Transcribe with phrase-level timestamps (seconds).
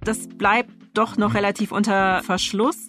[0.00, 2.86] Das bleibt doch noch relativ unter Verschluss.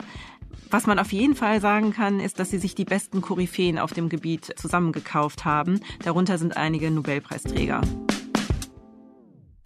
[0.71, 3.91] Was man auf jeden Fall sagen kann, ist, dass sie sich die besten Koryphäen auf
[3.91, 5.81] dem Gebiet zusammengekauft haben.
[6.03, 7.81] Darunter sind einige Nobelpreisträger.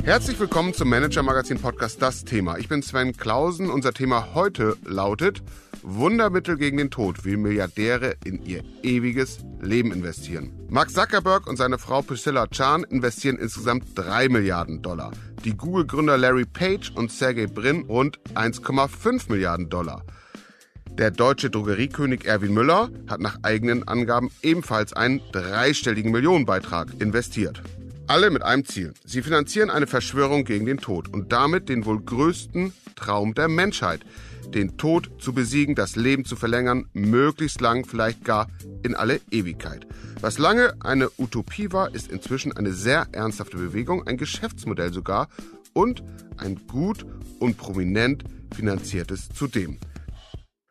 [0.03, 2.57] Herzlich willkommen zum Manager Magazin Podcast Das Thema.
[2.57, 3.69] Ich bin Sven Klausen.
[3.69, 5.43] Unser Thema heute lautet
[5.83, 10.51] Wundermittel gegen den Tod, wie Milliardäre in ihr ewiges Leben investieren.
[10.69, 15.11] Mark Zuckerberg und seine Frau Priscilla Chan investieren insgesamt 3 Milliarden Dollar.
[15.45, 20.03] Die Google-Gründer Larry Page und Sergey Brin rund 1,5 Milliarden Dollar.
[20.97, 27.61] Der deutsche Drogeriekönig Erwin Müller hat nach eigenen Angaben ebenfalls einen dreistelligen Millionenbeitrag investiert.
[28.05, 28.93] Alle mit einem Ziel.
[29.05, 34.01] Sie finanzieren eine Verschwörung gegen den Tod und damit den wohl größten Traum der Menschheit.
[34.53, 38.47] Den Tod zu besiegen, das Leben zu verlängern, möglichst lang, vielleicht gar
[38.83, 39.87] in alle Ewigkeit.
[40.19, 45.29] Was lange eine Utopie war, ist inzwischen eine sehr ernsthafte Bewegung, ein Geschäftsmodell sogar
[45.71, 46.03] und
[46.37, 47.05] ein gut
[47.39, 49.79] und prominent finanziertes zudem.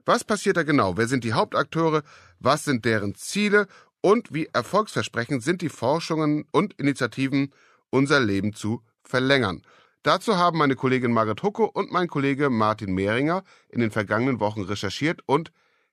[0.05, 0.97] Was passiert da genau?
[0.97, 2.03] Wer sind die Hauptakteure?
[2.41, 3.69] Was sind deren Ziele?
[4.03, 7.55] Und wie erfolgsversprechend sind die Forschungen und Initiativen,
[7.89, 9.63] unser Leben zu verlängern?
[10.03, 14.63] Dazu haben meine Kollegin Margret Hucko und mein Kollege Martin Mehringer in den vergangenen Wochen
[14.63, 15.53] recherchiert und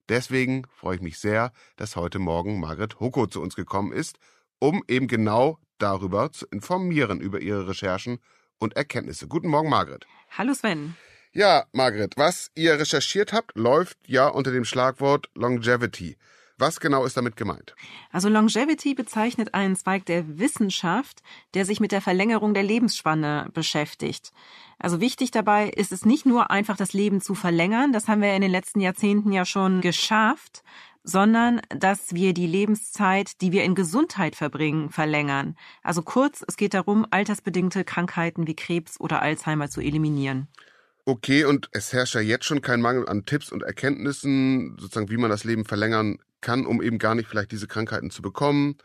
[0.10, 4.18] deswegen freue ich mich sehr, dass heute Morgen Margret Hucko zu uns gekommen ist,
[4.58, 8.18] um eben genau darüber zu informieren, über ihre Recherchen
[8.58, 9.28] und Erkenntnisse.
[9.28, 10.08] Guten Morgen, Margret.
[10.36, 10.96] Hallo Sven.
[11.32, 16.18] Ja, Margret, was ihr recherchiert habt, läuft ja unter dem Schlagwort Longevity.
[16.60, 17.74] Was genau ist damit gemeint?
[18.12, 24.34] Also Longevity bezeichnet einen Zweig der Wissenschaft, der sich mit der Verlängerung der Lebensspanne beschäftigt.
[24.78, 28.36] Also wichtig dabei ist es nicht nur einfach das Leben zu verlängern, das haben wir
[28.36, 30.64] in den letzten Jahrzehnten ja schon geschafft,
[31.02, 35.56] sondern dass wir die Lebenszeit, die wir in Gesundheit verbringen, verlängern.
[35.82, 40.50] Also kurz, es geht darum, altersbedingte Krankheiten wie Krebs oder Alzheimer zu eliminieren.
[41.10, 45.18] Okay, und es herrscht ja jetzt schon kein Mangel an Tipps und Erkenntnissen, sozusagen, wie
[45.18, 48.78] man das Leben verlängern kann, um eben gar nicht vielleicht diese Krankheiten zu bekommen.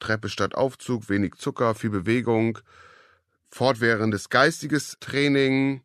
[0.00, 2.58] Treppe statt Aufzug, wenig Zucker, viel Bewegung,
[3.50, 5.84] fortwährendes geistiges Training,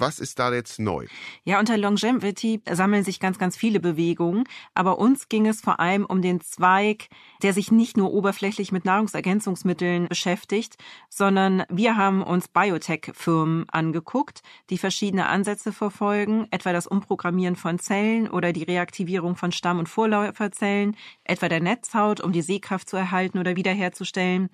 [0.00, 1.06] was ist da jetzt neu?
[1.44, 4.44] Ja, unter Longevity sammeln sich ganz, ganz viele Bewegungen.
[4.74, 7.08] Aber uns ging es vor allem um den Zweig,
[7.42, 10.76] der sich nicht nur oberflächlich mit Nahrungsergänzungsmitteln beschäftigt,
[11.08, 18.28] sondern wir haben uns Biotech-Firmen angeguckt, die verschiedene Ansätze verfolgen, etwa das Umprogrammieren von Zellen
[18.28, 23.38] oder die Reaktivierung von Stamm- und Vorläuferzellen, etwa der Netzhaut, um die Sehkraft zu erhalten
[23.38, 24.50] oder wiederherzustellen.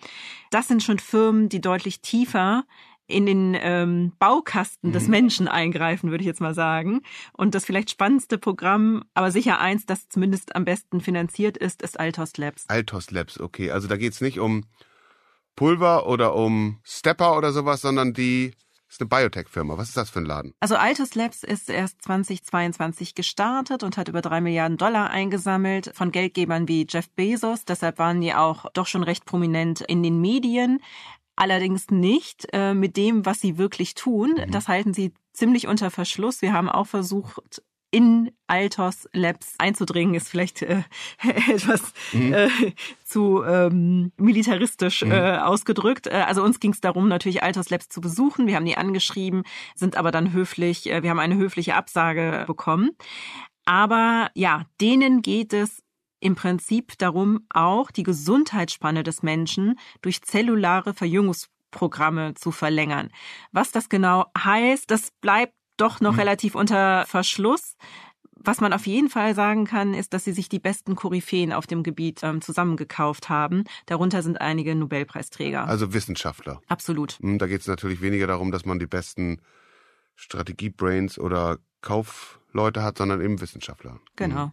[0.50, 2.64] Das sind schon Firmen, die deutlich tiefer
[3.06, 5.10] in den ähm, Baukasten des mhm.
[5.10, 7.02] Menschen eingreifen, würde ich jetzt mal sagen.
[7.32, 12.00] Und das vielleicht spannendste Programm, aber sicher eins, das zumindest am besten finanziert ist, ist
[12.00, 12.64] Altos Labs.
[12.68, 13.70] Altos Labs, okay.
[13.70, 14.64] Also da geht's nicht um
[15.54, 18.52] Pulver oder um Stepper oder sowas, sondern die
[18.88, 19.76] ist eine Biotech-Firma.
[19.76, 20.54] Was ist das für ein Laden?
[20.60, 26.12] Also Altus Labs ist erst 2022 gestartet und hat über drei Milliarden Dollar eingesammelt von
[26.12, 27.64] Geldgebern wie Jeff Bezos.
[27.64, 30.80] Deshalb waren die auch doch schon recht prominent in den Medien
[31.36, 34.34] allerdings nicht äh, mit dem, was sie wirklich tun.
[34.36, 34.50] Mhm.
[34.50, 36.42] Das halten sie ziemlich unter Verschluss.
[36.42, 37.62] Wir haben auch versucht,
[37.94, 40.82] in Altos Labs einzudringen, ist vielleicht äh,
[41.22, 42.34] etwas mhm.
[42.34, 42.48] äh,
[43.04, 45.12] zu ähm, militaristisch mhm.
[45.12, 46.08] äh, ausgedrückt.
[46.08, 48.48] Äh, also uns ging es darum, natürlich Altos Labs zu besuchen.
[48.48, 49.44] Wir haben die angeschrieben,
[49.76, 52.90] sind aber dann höflich, äh, wir haben eine höfliche Absage bekommen.
[53.64, 55.83] Aber ja, denen geht es
[56.24, 63.10] im Prinzip darum, auch die Gesundheitsspanne des Menschen durch zellulare Verjüngungsprogramme zu verlängern.
[63.52, 66.20] Was das genau heißt, das bleibt doch noch mhm.
[66.20, 67.76] relativ unter Verschluss.
[68.36, 71.66] Was man auf jeden Fall sagen kann, ist, dass sie sich die besten Koryphäen auf
[71.66, 73.64] dem Gebiet ähm, zusammengekauft haben.
[73.86, 75.66] Darunter sind einige Nobelpreisträger.
[75.66, 76.60] Also Wissenschaftler.
[76.68, 77.18] Absolut.
[77.20, 79.42] Hm, da geht es natürlich weniger darum, dass man die besten
[80.14, 84.00] Strategiebrains oder Kaufleute hat, sondern eben Wissenschaftler.
[84.16, 84.46] Genau.
[84.46, 84.52] Mhm.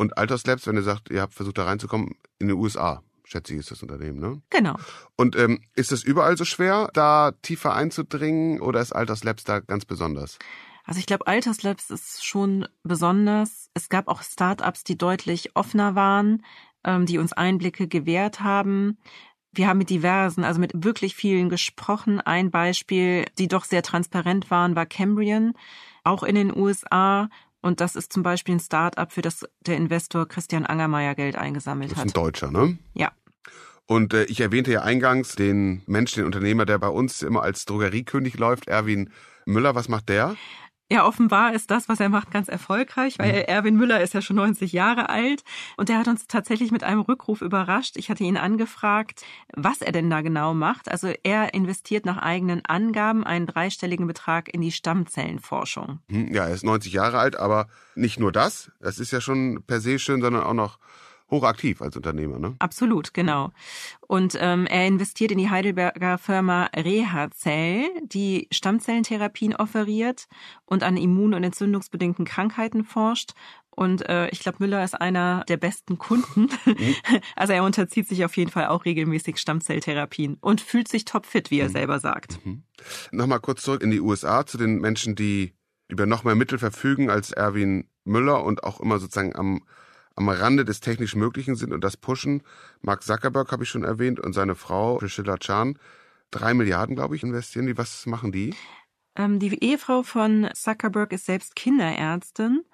[0.00, 3.60] Und Alterslabs, wenn ihr sagt, ihr habt versucht da reinzukommen, in den USA, schätze ich,
[3.60, 4.40] ist das Unternehmen, ne?
[4.48, 4.76] Genau.
[5.14, 9.84] Und ähm, ist es überall so schwer, da tiefer einzudringen oder ist Alterslabs da ganz
[9.84, 10.38] besonders?
[10.86, 13.68] Also ich glaube, Alterslabs ist schon besonders.
[13.74, 16.46] Es gab auch Startups, die deutlich offener waren,
[16.82, 18.96] ähm, die uns Einblicke gewährt haben.
[19.52, 22.22] Wir haben mit diversen, also mit wirklich vielen gesprochen.
[22.22, 25.52] Ein Beispiel, die doch sehr transparent waren, war Cambrian,
[26.04, 27.28] auch in den USA,
[27.62, 31.90] und das ist zum Beispiel ein Start-up, für das der Investor Christian Angermeier Geld eingesammelt
[31.90, 31.98] hat.
[31.98, 32.78] Das ist ein Deutscher, ne?
[32.94, 33.12] Ja.
[33.86, 37.64] Und äh, ich erwähnte ja eingangs den Menschen, den Unternehmer, der bei uns immer als
[37.64, 39.10] Drogeriekönig läuft, Erwin
[39.46, 39.74] Müller.
[39.74, 40.36] Was macht der?
[40.90, 43.44] Ja, offenbar ist das, was er macht, ganz erfolgreich, weil mhm.
[43.46, 45.44] Erwin Müller ist ja schon 90 Jahre alt
[45.76, 47.96] und der hat uns tatsächlich mit einem Rückruf überrascht.
[47.96, 50.90] Ich hatte ihn angefragt, was er denn da genau macht.
[50.90, 56.00] Also er investiert nach eigenen Angaben einen dreistelligen Betrag in die Stammzellenforschung.
[56.08, 58.72] Mhm, ja, er ist 90 Jahre alt, aber nicht nur das.
[58.80, 60.78] Das ist ja schon per se schön, sondern auch noch
[61.30, 62.56] hochaktiv als Unternehmer, ne?
[62.58, 63.52] Absolut, genau.
[64.00, 70.26] Und ähm, er investiert in die Heidelberger Firma RehaCell, die Stammzellentherapien offeriert
[70.64, 73.32] und an immun- und entzündungsbedingten Krankheiten forscht.
[73.70, 76.48] Und äh, ich glaube, Müller ist einer der besten Kunden.
[76.66, 76.94] Mhm.
[77.36, 81.60] Also er unterzieht sich auf jeden Fall auch regelmäßig Stammzelltherapien und fühlt sich topfit, wie
[81.60, 81.72] er mhm.
[81.72, 82.44] selber sagt.
[82.44, 82.64] Mhm.
[83.12, 85.54] Nochmal kurz zurück in die USA zu den Menschen, die
[85.88, 89.62] über noch mehr Mittel verfügen als Erwin Müller und auch immer sozusagen am
[90.20, 92.42] am Rande des technisch Möglichen sind und das pushen.
[92.82, 95.78] Mark Zuckerberg habe ich schon erwähnt und seine Frau Priscilla Chan.
[96.30, 97.78] Drei Milliarden, glaube ich, investieren die.
[97.78, 98.54] Was machen die?
[99.16, 102.64] Ähm, die Ehefrau von Zuckerberg ist selbst Kinderärztin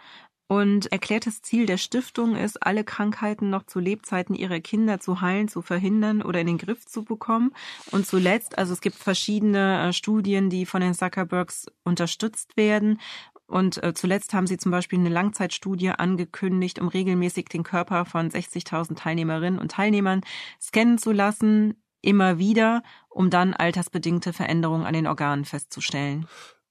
[0.48, 5.46] und erklärtes Ziel der Stiftung ist, alle Krankheiten noch zu Lebzeiten ihrer Kinder zu heilen,
[5.46, 7.52] zu verhindern oder in den Griff zu bekommen.
[7.92, 13.00] Und zuletzt, also es gibt verschiedene äh, Studien, die von den Zuckerbergs unterstützt werden.
[13.46, 18.28] Und äh, zuletzt haben sie zum Beispiel eine Langzeitstudie angekündigt, um regelmäßig den Körper von
[18.28, 20.22] 60.000 Teilnehmerinnen und Teilnehmern
[20.60, 26.26] scannen zu lassen, immer wieder, um dann altersbedingte Veränderungen an den Organen festzustellen.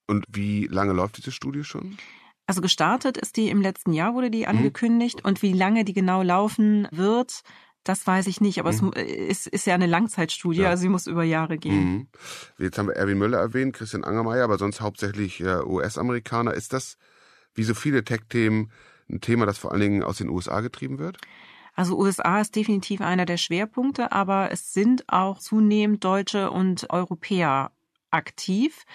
[0.07, 1.97] Und wie lange läuft diese Studie schon?
[2.47, 4.49] Also gestartet ist die im letzten Jahr, wurde die mhm.
[4.49, 5.23] angekündigt.
[5.23, 5.29] Mhm.
[5.29, 7.41] Und wie lange die genau laufen wird,
[7.85, 8.91] das weiß ich nicht, aber mhm.
[8.95, 10.69] es ist, ist ja eine Langzeitstudie, ja.
[10.69, 11.83] also sie muss über Jahre gehen.
[11.83, 12.07] Mhm.
[12.57, 16.53] Jetzt haben wir Erwin Müller erwähnt, Christian Angermeier, aber sonst hauptsächlich äh, US-Amerikaner.
[16.53, 16.97] Ist das,
[17.53, 18.71] wie so viele Tech-Themen,
[19.09, 21.17] ein Thema, das vor allen Dingen aus den USA getrieben wird?
[21.75, 27.71] Also USA ist definitiv einer der Schwerpunkte, aber es sind auch zunehmend Deutsche und Europäer
[28.11, 28.85] aktiv.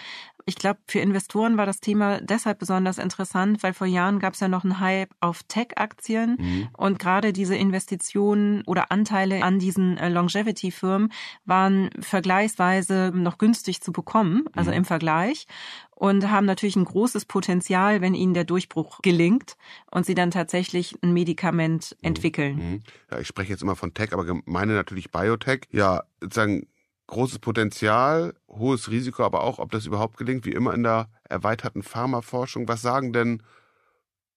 [0.51, 4.41] Ich glaube, für Investoren war das Thema deshalb besonders interessant, weil vor Jahren gab es
[4.41, 6.69] ja noch einen Hype auf Tech-Aktien mhm.
[6.77, 11.13] und gerade diese Investitionen oder Anteile an diesen äh, Longevity-Firmen
[11.45, 14.79] waren vergleichsweise noch günstig zu bekommen, also mhm.
[14.79, 15.47] im Vergleich
[15.95, 19.57] und haben natürlich ein großes Potenzial, wenn ihnen der Durchbruch gelingt
[19.89, 22.09] und sie dann tatsächlich ein Medikament mhm.
[22.09, 22.57] entwickeln.
[22.57, 22.83] Mhm.
[23.13, 25.69] Ja, ich spreche jetzt immer von Tech, aber meine natürlich Biotech.
[25.71, 26.67] Ja, sozusagen
[27.11, 31.83] großes Potenzial, hohes Risiko, aber auch, ob das überhaupt gelingt, wie immer in der erweiterten
[31.83, 32.69] Pharmaforschung.
[32.69, 33.43] Was sagen denn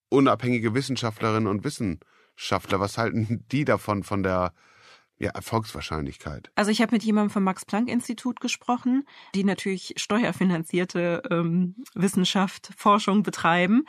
[0.10, 2.80] unabhängige Wissenschaftlerinnen und Wissenschaftler?
[2.80, 4.54] Was halten die davon, von der
[5.18, 6.52] ja, Erfolgswahrscheinlichkeit?
[6.56, 13.86] Also ich habe mit jemandem vom Max-Planck-Institut gesprochen, die natürlich steuerfinanzierte ähm, Wissenschaft, Forschung betreiben.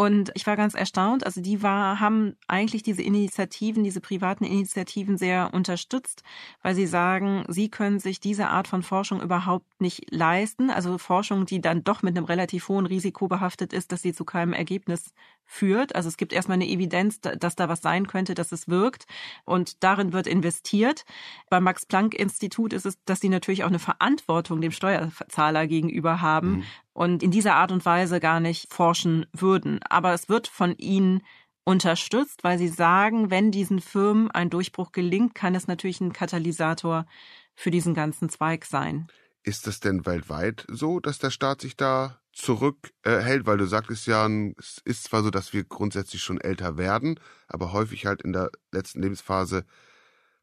[0.00, 1.26] Und ich war ganz erstaunt.
[1.26, 6.22] Also die war, haben eigentlich diese Initiativen, diese privaten Initiativen sehr unterstützt,
[6.62, 10.70] weil sie sagen, sie können sich diese Art von Forschung überhaupt nicht leisten.
[10.70, 14.24] Also Forschung, die dann doch mit einem relativ hohen Risiko behaftet ist, dass sie zu
[14.24, 15.12] keinem Ergebnis
[15.48, 15.96] führt.
[15.96, 19.06] Also es gibt erstmal eine Evidenz, dass da was sein könnte, dass es wirkt.
[19.44, 21.04] Und darin wird investiert.
[21.50, 26.50] Beim Max-Planck-Institut ist es, dass sie natürlich auch eine Verantwortung dem Steuerzahler gegenüber haben.
[26.50, 26.64] Mhm
[26.98, 29.78] und in dieser Art und Weise gar nicht forschen würden.
[29.88, 31.22] Aber es wird von ihnen
[31.62, 37.06] unterstützt, weil sie sagen, wenn diesen Firmen ein Durchbruch gelingt, kann es natürlich ein Katalysator
[37.54, 39.06] für diesen ganzen Zweig sein.
[39.48, 42.92] Ist es denn weltweit so, dass der Staat sich da zurückhält?
[43.02, 44.28] Äh, weil du sagtest ja,
[44.58, 48.50] es ist zwar so, dass wir grundsätzlich schon älter werden, aber häufig halt in der
[48.72, 49.64] letzten Lebensphase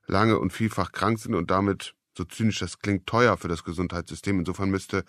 [0.07, 4.39] lange und vielfach krank sind und damit, so zynisch das klingt, teuer für das Gesundheitssystem.
[4.39, 5.03] Insofern müsste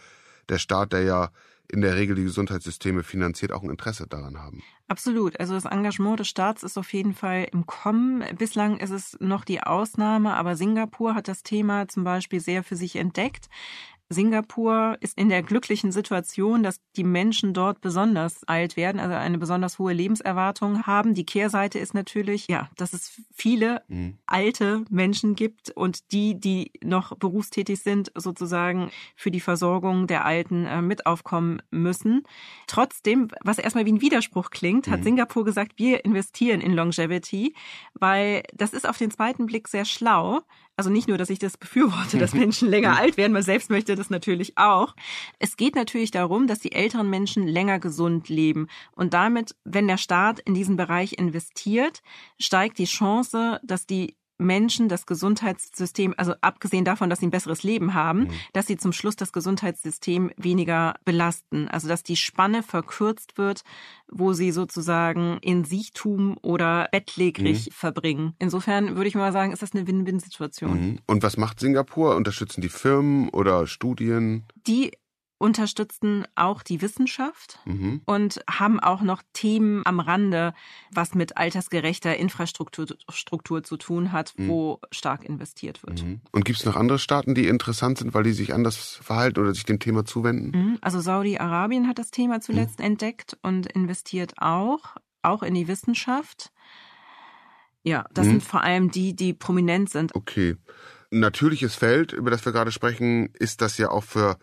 [0.51, 1.31] der Staat, der ja
[1.71, 4.63] in der Regel die Gesundheitssysteme finanziert, auch ein Interesse daran haben.
[4.89, 5.39] Absolut.
[5.41, 8.23] Also das Engagement des Staats ist auf jeden Fall im Kommen.
[8.37, 12.77] Bislang ist es noch die Ausnahme, aber Singapur hat das Thema zum Beispiel sehr für
[12.77, 13.49] sich entdeckt.
[14.09, 19.39] Singapur ist in der glücklichen Situation, dass die Menschen dort besonders alt werden, also eine
[19.39, 21.15] besonders hohe Lebenserwartung haben.
[21.15, 24.19] Die Kehrseite ist natürlich, ja, dass es viele mhm.
[24.27, 30.67] alte Menschen gibt und die, die noch berufstätig sind, sozusagen für die Versorgung der Alten
[30.67, 32.23] äh, mit aufkommen müssen.
[32.69, 35.05] Trotzdem, was erstmal wie ein Widerspruch klingt, hat mhm.
[35.05, 37.55] Singapur gesagt, wir investieren in Longevity,
[37.95, 40.43] weil das ist auf den zweiten Blick sehr schlau,
[40.77, 43.97] also nicht nur, dass ich das befürworte, dass Menschen länger alt werden, man selbst möchte
[43.97, 44.95] das natürlich auch.
[45.39, 48.69] Es geht natürlich darum, dass die älteren Menschen länger gesund leben.
[48.93, 52.03] Und damit, wenn der Staat in diesen Bereich investiert,
[52.39, 57.63] steigt die Chance, dass die Menschen das Gesundheitssystem, also abgesehen davon, dass sie ein besseres
[57.63, 58.31] Leben haben, mhm.
[58.53, 61.69] dass sie zum Schluss das Gesundheitssystem weniger belasten.
[61.69, 63.63] Also dass die Spanne verkürzt wird,
[64.09, 67.73] wo sie sozusagen in Siechtum oder bettlägerig mhm.
[67.73, 68.35] verbringen.
[68.39, 70.81] Insofern würde ich mal sagen, ist das eine Win-Win-Situation.
[70.81, 70.99] Mhm.
[71.07, 72.17] Und was macht Singapur?
[72.17, 74.45] Unterstützen die Firmen oder Studien?
[74.67, 74.93] Die
[75.39, 78.01] unterstützen auch die Wissenschaft mhm.
[78.07, 80.55] und haben auch noch Themen am Rande,
[80.91, 84.49] was mit altersgerechter Infrastruktur Struktur zu tun hat, mhm.
[84.49, 86.03] wo stark investiert wird.
[86.03, 86.21] Mhm.
[86.33, 89.53] Und gibt es noch andere Staaten, die interessant sind, weil die sich anders verhalten oder
[89.53, 90.59] sich dem Thema zuwenden?
[90.59, 90.79] Mhm.
[90.81, 92.87] Also Saudi-Arabien hat das Thema zuletzt mhm.
[92.87, 96.51] entdeckt und investiert auch, auch in die Wissenschaft.
[97.83, 98.31] Ja, das mhm.
[98.31, 100.15] sind vor allem die, die prominent sind.
[100.15, 100.57] Okay.
[101.13, 104.39] Ein natürliches Feld, über das wir gerade sprechen, ist das ja auch für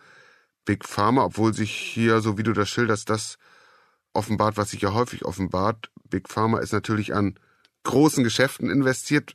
[0.64, 3.38] Big Pharma, obwohl sich hier, so wie du das schilderst, das
[4.12, 5.90] offenbart, was sich ja häufig offenbart.
[6.08, 7.38] Big Pharma ist natürlich an
[7.82, 9.34] großen Geschäften investiert,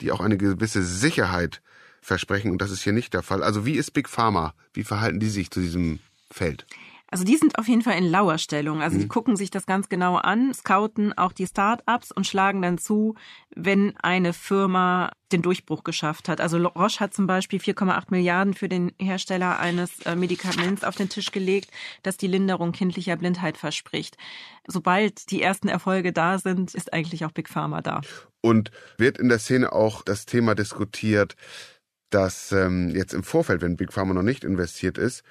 [0.00, 1.62] die auch eine gewisse Sicherheit
[2.00, 2.50] versprechen.
[2.50, 3.42] Und das ist hier nicht der Fall.
[3.42, 4.54] Also wie ist Big Pharma?
[4.72, 6.00] Wie verhalten die sich zu diesem
[6.30, 6.66] Feld?
[7.12, 8.80] Also die sind auf jeden Fall in Lauerstellung.
[8.80, 9.10] Also die mhm.
[9.10, 13.16] gucken sich das ganz genau an, scouten auch die Start-ups und schlagen dann zu,
[13.54, 16.40] wenn eine Firma den Durchbruch geschafft hat.
[16.40, 21.10] Also Roche hat zum Beispiel 4,8 Milliarden für den Hersteller eines äh, Medikaments auf den
[21.10, 21.70] Tisch gelegt,
[22.02, 24.16] das die Linderung kindlicher Blindheit verspricht.
[24.66, 28.00] Sobald die ersten Erfolge da sind, ist eigentlich auch Big Pharma da.
[28.40, 31.36] Und wird in der Szene auch das Thema diskutiert,
[32.08, 35.22] dass ähm, jetzt im Vorfeld, wenn Big Pharma noch nicht investiert ist,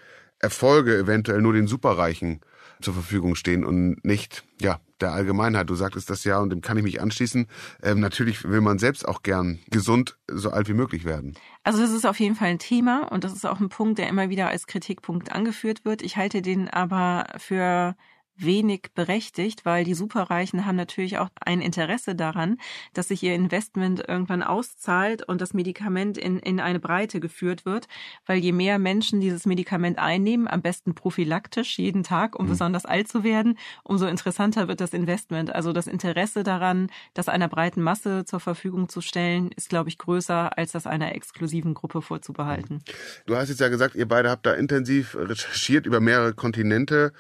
[0.42, 2.42] Erfolge eventuell nur den Superreichen
[2.82, 5.70] zur Verfügung stehen und nicht ja der Allgemeinheit.
[5.70, 7.48] Du sagtest das ja und dem kann ich mich anschließen.
[7.84, 11.36] Ähm, natürlich will man selbst auch gern gesund so alt wie möglich werden.
[11.64, 14.08] Also das ist auf jeden Fall ein Thema und das ist auch ein Punkt, der
[14.08, 16.02] immer wieder als Kritikpunkt angeführt wird.
[16.02, 17.96] Ich halte den aber für
[18.44, 22.58] wenig berechtigt, weil die Superreichen haben natürlich auch ein Interesse daran,
[22.94, 27.88] dass sich ihr Investment irgendwann auszahlt und das Medikament in, in eine Breite geführt wird,
[28.26, 32.52] weil je mehr Menschen dieses Medikament einnehmen, am besten prophylaktisch jeden Tag, um mhm.
[32.52, 35.54] besonders alt zu werden, umso interessanter wird das Investment.
[35.54, 39.98] Also das Interesse daran, das einer breiten Masse zur Verfügung zu stellen, ist, glaube ich,
[39.98, 42.84] größer, als das einer exklusiven Gruppe vorzubehalten.
[43.26, 47.14] Du hast jetzt ja gesagt, ihr beide habt da intensiv recherchiert über mehrere Kontinente.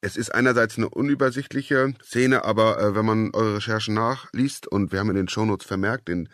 [0.00, 5.00] Es ist einerseits eine unübersichtliche Szene, aber äh, wenn man eure Recherchen nachliest und wir
[5.00, 6.28] haben in den Shownotes vermerkt, den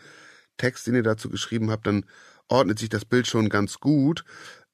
[0.57, 2.05] Text, den ihr dazu geschrieben habt, dann
[2.47, 4.25] ordnet sich das Bild schon ganz gut.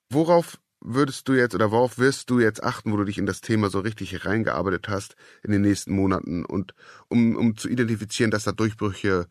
[0.09, 3.41] Worauf würdest du jetzt oder worauf wirst du jetzt achten, wo du dich in das
[3.41, 6.73] Thema so richtig reingearbeitet hast in den nächsten Monaten und
[7.09, 9.27] um, um zu identifizieren, dass da Durchbrüche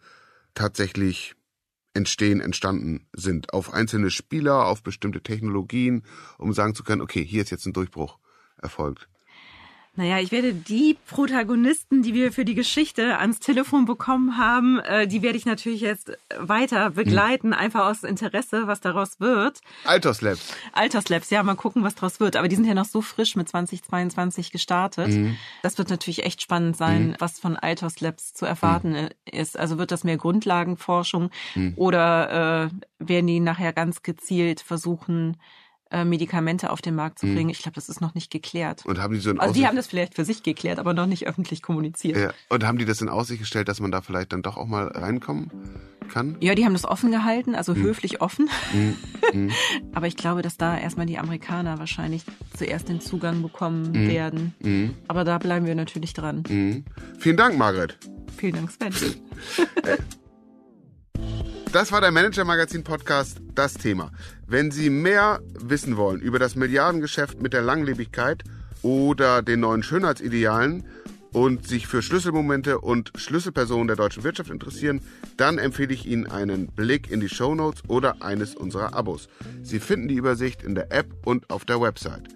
[0.55, 1.35] tatsächlich
[1.95, 6.05] entstehen, entstanden sind, auf einzelne Spieler, auf bestimmte Technologien,
[6.37, 8.19] um sagen zu können, okay, hier ist jetzt ein Durchbruch
[8.57, 9.09] erfolgt.
[9.97, 15.09] Naja, ich werde die Protagonisten, die wir für die Geschichte ans Telefon bekommen haben, äh,
[15.09, 17.59] die werde ich natürlich jetzt weiter begleiten, hm.
[17.59, 19.61] einfach aus Interesse, was daraus wird.
[19.85, 20.55] Alterslabs.
[20.73, 22.37] Alterslabs, ja, mal gucken, was daraus wird.
[22.37, 25.09] Aber die sind ja noch so frisch mit 2022 gestartet.
[25.09, 25.37] Mhm.
[25.63, 27.17] Das wird natürlich echt spannend sein, mhm.
[27.19, 29.09] was von Alterslabs zu erwarten mhm.
[29.25, 29.59] ist.
[29.59, 31.75] Also wird das mehr Grundlagenforschung hm.
[31.77, 35.37] oder äh, werden die nachher ganz gezielt versuchen,
[35.91, 37.35] äh, Medikamente auf den Markt zu mhm.
[37.35, 37.51] bringen.
[37.51, 38.85] Ich glaube, das ist noch nicht geklärt.
[38.85, 41.07] Und haben die so in Also die haben das vielleicht für sich geklärt, aber noch
[41.07, 42.17] nicht öffentlich kommuniziert.
[42.17, 42.33] Ja.
[42.49, 44.89] Und haben die das in Aussicht gestellt, dass man da vielleicht dann doch auch mal
[44.89, 45.51] reinkommen
[46.09, 46.37] kann?
[46.41, 47.83] Ja, die haben das offen gehalten, also mhm.
[47.83, 48.51] höflich offen.
[48.73, 48.97] Mhm.
[49.33, 49.51] mhm.
[49.95, 52.25] aber ich glaube, dass da erstmal die Amerikaner wahrscheinlich
[52.57, 54.09] zuerst den Zugang bekommen mhm.
[54.09, 54.55] werden.
[54.61, 54.95] Mhm.
[55.07, 56.45] Aber da bleiben wir natürlich dran.
[57.19, 57.99] Vielen Dank, Margret.
[58.37, 58.95] Vielen Dank, Sven.
[61.73, 64.11] Das war der Manager Magazin Podcast, das Thema.
[64.47, 68.43] Wenn Sie mehr wissen wollen über das Milliardengeschäft mit der Langlebigkeit
[68.81, 70.85] oder den neuen Schönheitsidealen
[71.33, 75.03] und sich für Schlüsselmomente und Schlüsselpersonen der deutschen Wirtschaft interessieren,
[75.37, 79.29] dann empfehle ich Ihnen einen Blick in die Show Notes oder eines unserer Abos.
[79.63, 82.29] Sie finden die Übersicht in der App und auf der Website.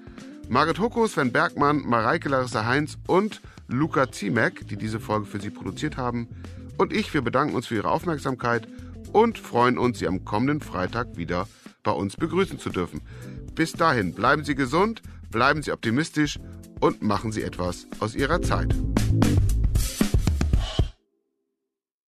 [0.50, 5.48] Margret Hucko, Sven Bergmann, Mareike Larissa Heinz und Luca Ziemek, die diese Folge für Sie
[5.48, 6.28] produziert haben,
[6.76, 8.66] und ich, wir bedanken uns für Ihre Aufmerksamkeit
[9.12, 11.48] und freuen uns, Sie am kommenden Freitag wieder
[11.82, 13.00] bei uns begrüßen zu dürfen.
[13.54, 16.38] Bis dahin bleiben Sie gesund, bleiben Sie optimistisch
[16.80, 18.74] und machen Sie etwas aus Ihrer Zeit.